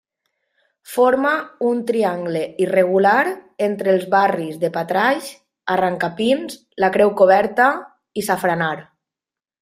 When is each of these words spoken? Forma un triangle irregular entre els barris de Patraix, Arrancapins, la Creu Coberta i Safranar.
Forma 0.91 1.31
un 1.71 1.81
triangle 1.89 2.39
irregular 2.65 3.27
entre 3.67 3.93
els 3.97 4.07
barris 4.13 4.57
de 4.63 4.71
Patraix, 4.77 5.27
Arrancapins, 5.77 6.57
la 6.85 6.89
Creu 6.95 7.13
Coberta 7.21 7.69
i 8.23 8.29
Safranar. 8.29 8.73